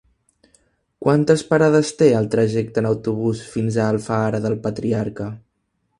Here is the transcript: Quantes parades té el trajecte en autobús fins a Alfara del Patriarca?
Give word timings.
Quantes 1.05 1.43
parades 1.51 1.91
té 1.99 2.07
el 2.21 2.29
trajecte 2.37 2.83
en 2.83 2.89
autobús 2.93 3.45
fins 3.53 3.77
a 3.83 3.87
Alfara 3.93 4.45
del 4.47 4.57
Patriarca? 4.69 5.29